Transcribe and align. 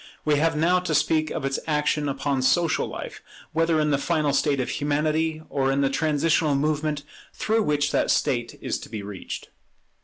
We 0.25 0.37
have 0.37 0.55
now 0.55 0.79
to 0.79 0.95
speak 0.95 1.29
of 1.29 1.45
its 1.45 1.59
action 1.67 2.09
upon 2.09 2.41
social 2.41 2.87
life, 2.87 3.21
whether 3.53 3.79
in 3.79 3.91
the 3.91 3.99
final 3.99 4.33
state 4.33 4.59
of 4.59 4.71
Humanity, 4.71 5.43
or 5.47 5.71
in 5.71 5.81
the 5.81 5.91
transitional 5.91 6.55
movement 6.55 7.03
through 7.35 7.61
which 7.61 7.91
that 7.91 8.09
state 8.09 8.57
is 8.63 8.79
to 8.79 8.89
be 8.89 9.03
reached. 9.03 9.49